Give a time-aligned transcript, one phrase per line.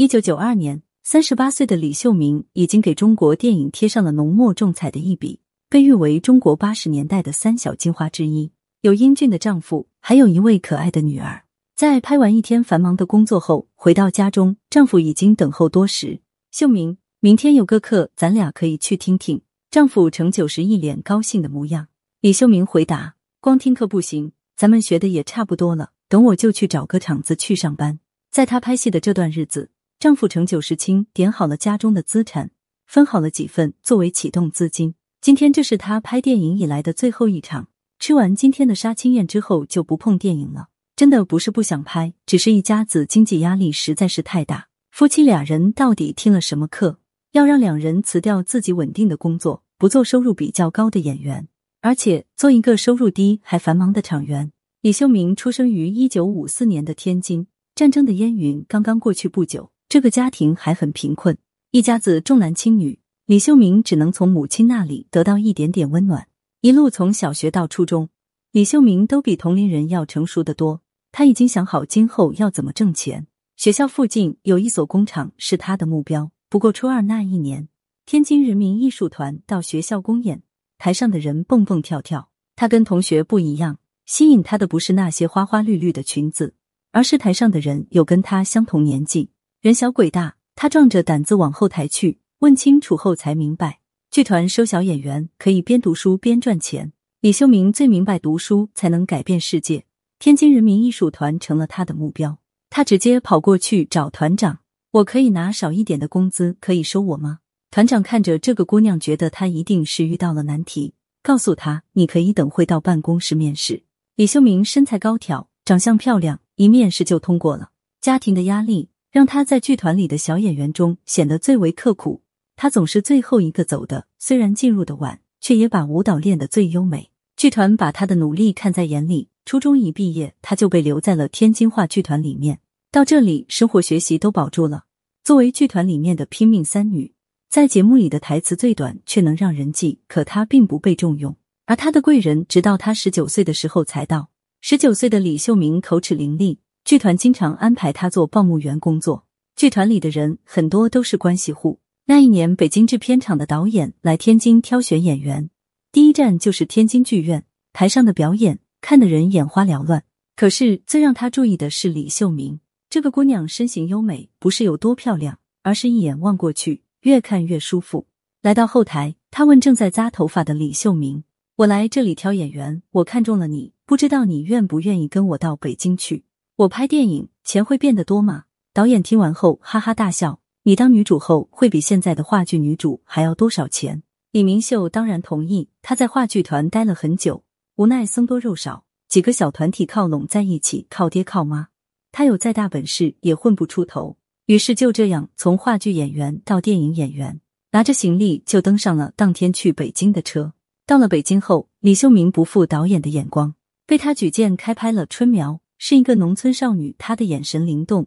[0.00, 8.50] 一九九二年，三十八岁的李秀明已经给中国电影贴上了浓墨重彩的一笔，被誉为中国八十年代的三小金花之一。
[8.80, 11.42] 有英俊的丈夫，还有一位可爱的女儿。
[11.76, 16.22] 在拍完一天繁忙的工作后，回到家中，丈夫已经等候多时。
[16.50, 19.42] 秀明，明天有个课，咱俩可以去听听。
[19.70, 21.88] 丈夫程九十一脸高兴的模样。
[22.22, 28.00] 李秀明回答：“光听课不行，咱们学的也差不多了，等我就去找个厂子去上班。”
[28.32, 29.68] 在她拍戏的这段日子。
[30.00, 32.52] 丈夫程九十清点好了家中的资产，
[32.86, 34.94] 分好了几份作为启动资金。
[35.20, 37.68] 今天这是他拍电影以来的最后一场。
[37.98, 40.68] 吃完今天的杀青宴之后，就不碰电影了。
[40.96, 44.68] 真的不是不想拍，只是一家子经济压力实在是太大。
[44.90, 46.98] 夫妻俩人到底听了什么课，
[47.32, 51.46] 要让两人辞掉自己稳定的工作，不做收入比较高的演员，
[51.82, 54.50] 而且做一个收入低还繁忙的厂员？
[54.80, 59.70] 李秀明出生于一九五四年的天津，战争的烟云刚刚过去不久。
[59.90, 61.36] 这个家庭还很贫困，
[61.72, 66.28] 一家子重男轻女，李秀明只能从母亲那里得到一点点温暖。
[66.60, 68.08] 一路从小学到初中，
[68.52, 70.82] 李秀明都比同龄人要成熟的多。
[71.10, 73.26] 他已经想好今后要怎么挣钱。
[73.56, 76.30] 学校附近有一所工厂是他的目标。
[76.48, 77.66] 不过初二那一年，
[78.06, 80.44] 天津人民艺术团到学校公演，
[80.78, 82.30] 台上的人蹦蹦跳跳。
[82.54, 86.54] 他跟同学不一样，吸引他的不是那些花花绿绿的裙子，
[86.92, 89.30] 而是台上的人有跟他相同年纪。
[89.60, 93.80] 人小鬼大，他壮着胆子往后台去，问清楚后才明白，
[94.10, 96.94] 剧团收小演员可以边读书边赚钱。
[97.20, 99.84] 李秀明最明白读书才能改变世界，
[100.18, 102.38] 天津人民艺术团成了他的目标。
[102.70, 104.60] 他直接跑过去找团长
[104.92, 113.82] ：“我可以拿少一点的工资，可以收我吗？”团长看着这个姑娘，觉得她一定是遇到了难题，告诉她：“你可以等会到办公室面试。”
[114.16, 117.72] 李秀明身材高挑，长相漂亮，一面试就通过了。
[118.00, 118.88] 家庭的压力。
[119.10, 122.22] 让他在剧团里的小演员中显得最为刻苦。
[122.56, 127.10] 他总是最后一个走的，虽然进入的晚，却也把舞蹈练得最优美。
[127.36, 129.28] 剧团把他的努力看在眼里。
[129.46, 132.60] 初中一毕业，他就被留在了天津话剧团里面。
[132.92, 134.84] 到这里，生活学习都保住了。
[135.24, 137.14] 作为剧团里面的拼命三女，
[137.48, 140.00] 在节目里的台词最短，却能让人记。
[140.06, 141.34] 可他并不被重用，
[141.66, 144.28] 而他的贵人直到他十九岁的时候才到。
[144.60, 146.58] 十九岁的李秀明口齿伶俐。
[146.84, 149.24] 剧团经常安排他做报幕员工作，
[149.54, 151.78] 剧团里的人很多都是关系户。
[152.06, 155.50] 那一年，北京制片厂的导演来天津挑选演员，
[155.92, 157.44] 第一站就是天津剧院。
[157.72, 160.02] 台上的表演看得人眼花缭乱。
[160.34, 168.06] 可是最让他注意的是李秀明这个姑娘，身形优美，不是有多漂亮，而是一眼望过去，越看越舒服。
[168.42, 171.22] 来到后台，他问正在扎头发的李秀明
[171.56, 176.24] ：“我来这里挑演员，我看中了你，不知道你愿不愿意跟我到北京去？”
[176.60, 178.44] 我拍电影钱会变得多吗？
[178.74, 180.40] 导演听完后哈哈大笑。
[180.64, 184.02] 你当女主后会比现在的话剧女主还要多少钱？
[184.30, 185.70] 李明秀当然同意。
[185.80, 187.44] 他在话剧团待了很久，
[187.76, 191.68] 无奈僧多肉少，几个小团体靠拢在一起，靠爹靠妈，
[192.12, 194.18] 他有再大本事也混不出头。
[194.44, 197.40] 于是就这样从话剧演员到电影演员，
[197.70, 200.52] 拿着行李就登上了当天去北京的车。
[200.84, 203.54] 到了北京后，李秀明不负导演的眼光，
[203.86, 205.52] 被他举荐开拍了《春苗》。
[205.82, 208.06] 是一个农村少女，她的眼神灵动，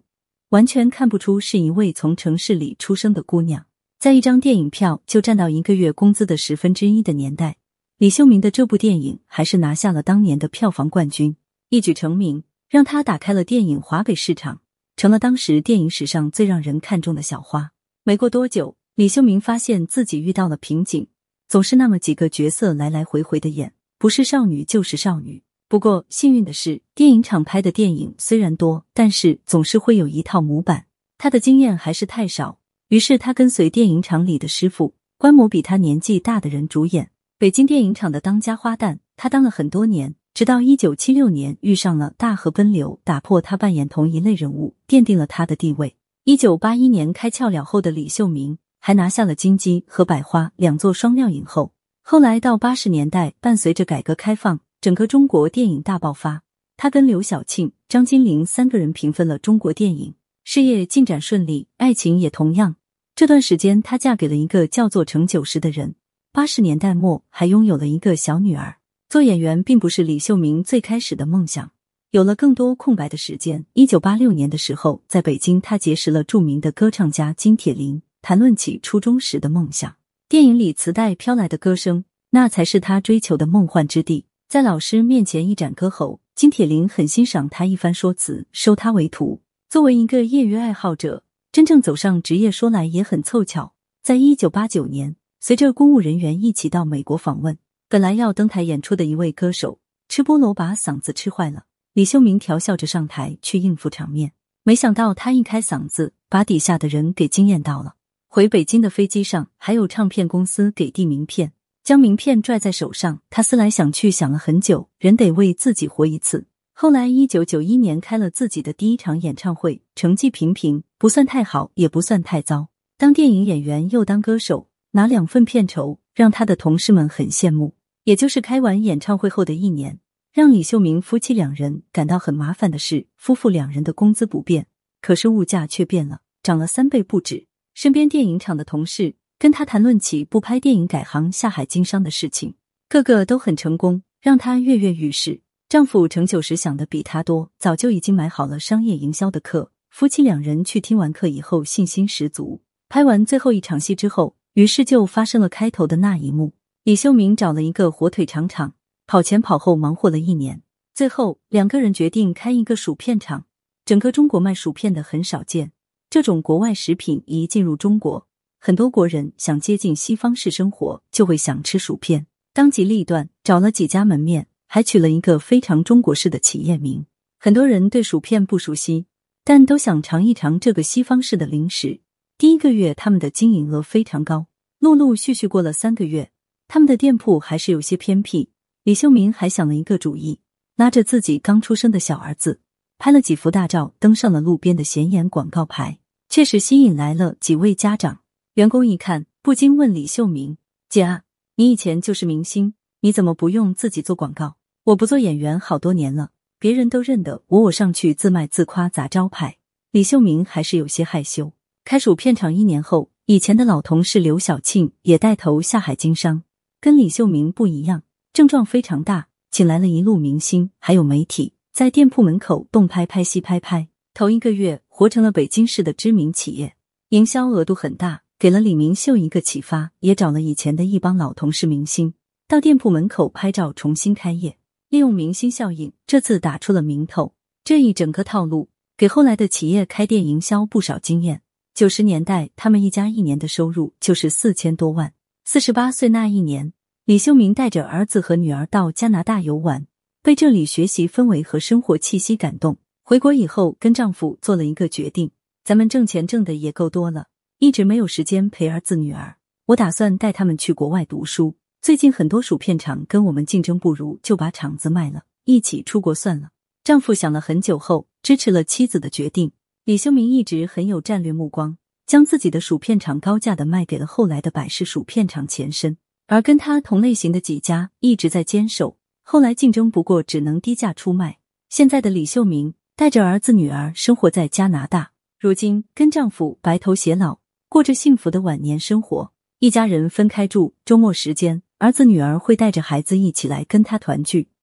[0.49, 3.65] 完全看不出是一位从城市里出生的姑娘。
[3.97, 7.57] 在一张电影票就占到一个月工资的十分之一的年代，
[7.97, 11.35] 李秀明的这部电影还是拿下了当年的票房冠军，
[11.69, 14.61] 一举成名，让他打开了电影华北市场，
[14.95, 17.71] 成了当时电影史上最让人看中的小花。
[18.03, 21.07] 没过多久，李秀明发现自己遇到了瓶颈，
[21.49, 25.41] 总是那么几个角色来来回回的演，不是少女就是少女。
[25.73, 30.85] 不过幸运的是，电影厂拍的电影虽然多，但是总是会有一套模板。
[31.17, 37.09] 他的经验还是太少，于是他跟随电影厂里的师傅，观摩比他年纪大的人主演。
[37.39, 45.95] 北京电影厂的当家花旦，他当了很多年，直到一九七六年遇上了《大河奔流》，打破他扮演同一类人物，奠定了他的地位。
[46.23, 51.73] 一九八一年开窍了后的李秀明，还拿下了金鸡和百花两座双料影后。
[52.03, 54.59] 后来到八十年代，伴随着改革开放。
[54.83, 56.43] 整个中国电影大爆发，
[56.75, 62.75] 他跟刘晓庆、张金玲三个人平分了中国电影事业进展顺利，爱情也同样。
[63.15, 65.95] 这段时间，她嫁给了一个叫做程九十的人。
[66.33, 68.75] 八十年代末，还拥有了一个小女儿。
[69.07, 71.71] 做演员并不是李秀明最开始的梦想，
[72.11, 73.65] 有了更多空白的时间。
[73.71, 79.95] 一九八六年的时候，在北京，他结识了著名的歌唱家金铁霖，谈论起初中时的梦想。
[80.27, 84.25] 电影里磁带飘来的歌声，那才是他追求的梦幻之地。
[84.53, 89.41] 在老师面前一展歌喉，金铁霖很欣赏他一番说辞，收他为徒。
[89.67, 93.73] 作为一个业余爱好者，真正走上职业，说来也很凑巧，
[94.03, 97.57] 在一九八九年，随着公务人员一起到美国访问，
[97.89, 101.63] 本来要登台演出的一位歌手吃菠萝把嗓子吃坏了，
[101.93, 107.95] 李秀明调笑着上台去应付场面，没想到他一开嗓子，把底下的人给惊艳到了。
[108.27, 111.53] 回北京的飞机上，还有唱片公司给递名片，
[111.83, 113.21] 将名片拽在手上。
[113.29, 116.45] 他思来想去，想了很久，人得为自己活一次。
[116.71, 122.69] 后来，一九九一年开了自己的第一场演唱会，成绩平平，不算太好，也不算太糟。
[122.97, 127.75] 当电影演员又当歌手，拿两份片酬，让他的同事们很羡慕。
[128.05, 129.99] 也就是开完演唱会后的一年，
[130.33, 134.67] 让李秀明夫妻两人感到很麻烦的是，夫妇两人的工资不变，
[135.01, 137.47] 可是物价却变了，涨了三倍不止。
[137.73, 142.55] 身边电影厂的同事跟他谈论起不拍电影改行下海经商的事情，
[142.87, 145.41] 个个都很成功，让他跃跃欲试。
[145.67, 149.71] 丈夫程九时想的比他多，早就已经买好了商业营销的课。
[149.89, 152.61] 夫妻两人去听完课以后，信心十足。
[152.89, 156.53] 拍完最后一场戏之后，于是就发生了开头的那一幕。
[156.83, 158.75] 李秀明找了一个火腿肠厂，
[159.07, 160.61] 跑前跑后忙活了一年，
[160.93, 163.45] 最后两个人决定开一个薯片厂。
[163.85, 165.71] 整个中国卖薯片的很少见。
[166.09, 168.27] 这种国外食品一进入中国，
[168.65, 172.27] 很多国人想接近西方式生活，就会想吃薯片。
[172.53, 177.05] 当机立断，找了几家门面，还取了一个非常中国式的企业名。
[177.37, 179.07] 很多人对薯片不熟悉，
[179.43, 181.99] 但都想尝一尝这个西方式的零食。
[182.37, 184.47] 第一个月，他们的经营额非常高。
[184.79, 186.31] 陆陆续续过了三个月，
[186.69, 188.49] 他们的店铺还是有些偏僻。
[188.85, 190.39] 李秀明还想了一个主意，
[190.77, 192.61] 拉着自己刚出生的小儿子，
[192.97, 195.99] 拍了几幅大照，登上了路边的显眼广告牌。
[196.29, 198.21] 确实吸引来了几位家长，
[198.55, 200.57] 员工一看不禁问李秀明
[200.87, 201.23] ：“姐啊，
[201.55, 204.57] 你以前就是明星，你怎么不用自己做广告？
[204.83, 206.29] 我不做演员好多年了，
[206.59, 209.57] 别人都认得我，我上去自卖自夸砸招牌。”
[209.89, 211.53] 李秀明还是有些害羞。
[211.83, 216.43] 开薯片厂一年后，以前的老同事刘晓庆也带头下海经商，
[216.79, 218.03] 跟李秀明不一样，
[218.33, 223.87] 症状非常大，请来了一路明星，还有媒体，在店铺门口东拍拍西拍拍。
[224.13, 226.75] 头一个月活成了北京市的知名企业，
[227.09, 232.13] 营销额度很大，给了李明秀一个启发，也找了以前的一帮老同事明星
[232.45, 234.57] 到店铺门口拍照，重新开业，
[234.89, 237.33] 利用明星效应，这次打出了名头。
[237.63, 238.67] 这一整个套路
[238.97, 241.41] 给后来的企业开店营销不少经验。
[241.73, 245.13] 九十年代，他们一家一年的收入就是四千多万。
[245.45, 246.73] 四十八岁那一年，
[247.05, 249.87] 李秀明带着儿子和女儿到加拿大游玩，
[250.21, 252.75] 被这里学习氛围和生活气息感动。
[253.03, 255.31] 回国以后，跟丈夫做了一个决定：
[255.63, 257.27] 咱们挣钱挣的也够多了，
[257.63, 259.37] 一直没有时间陪儿子女儿。
[259.67, 261.55] 我打算带他们去国外读书。
[261.81, 266.49] 最近很多薯片厂跟我们竞争不如，就把厂子卖了，一起出国算了。
[266.83, 269.53] 丈夫想了很久后，支持了妻子的决定。
[269.85, 275.95] 李修明一直很有战略目光，将自己的薯片厂高价的卖给了后来的百事薯片厂前身，
[276.27, 281.39] 而跟他同类型的几家一直在坚守，后来竞争不过，只能低价出卖。
[281.69, 282.73] 现在的李秀明。
[282.95, 287.39] 带着儿子女儿生活在加拿大，如今跟丈夫白头偕老，
[287.73, 289.31] 过着幸福的晚年生活。
[289.57, 294.47] 一家人分开住，周末时间，儿子女儿会带着孩子一起来跟他团聚。